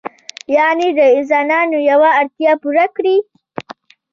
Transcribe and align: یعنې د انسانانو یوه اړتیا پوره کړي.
یعنې 0.57 0.87
د 0.99 0.99
انسانانو 1.17 1.77
یوه 1.89 2.09
اړتیا 2.19 2.51
پوره 2.61 2.85
کړي. 2.95 3.17